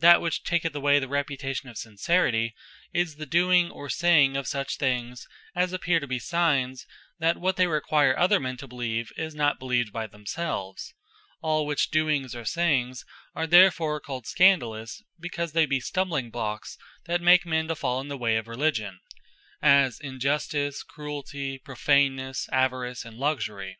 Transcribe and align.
That 0.00 0.20
which 0.24 0.42
taketh 0.42 0.74
away 0.74 0.98
the 0.98 1.08
reputation 1.08 1.68
of 1.68 1.78
Sincerity, 1.78 2.54
is 2.92 3.14
the 3.14 3.26
doing, 3.26 3.70
or 3.70 3.88
saying 3.88 4.36
of 4.36 4.48
such 4.48 4.76
things, 4.78 5.28
as 5.54 5.72
appeare 5.72 6.00
to 6.00 6.08
be 6.08 6.18
signes, 6.18 6.84
that 7.20 7.36
what 7.36 7.54
they 7.54 7.68
require 7.68 8.18
other 8.18 8.40
men 8.40 8.56
to 8.56 8.66
believe, 8.66 9.12
is 9.16 9.36
not 9.36 9.60
believed 9.60 9.92
by 9.92 10.08
themselves; 10.08 10.94
all 11.42 11.64
which 11.64 11.92
doings, 11.92 12.34
or 12.34 12.44
sayings 12.44 13.04
are 13.36 13.46
therefore 13.46 14.00
called 14.00 14.26
Scandalous, 14.26 15.04
because 15.20 15.52
they 15.52 15.64
be 15.64 15.78
stumbling 15.78 16.28
blocks, 16.28 16.76
that 17.04 17.22
make 17.22 17.46
men 17.46 17.68
to 17.68 17.76
fall 17.76 18.00
in 18.00 18.08
the 18.08 18.18
way 18.18 18.34
of 18.36 18.48
Religion: 18.48 18.98
as 19.62 20.00
Injustice, 20.00 20.82
Cruelty, 20.82 21.56
Prophanesse, 21.56 22.48
Avarice, 22.50 23.04
and 23.04 23.16
Luxury. 23.16 23.78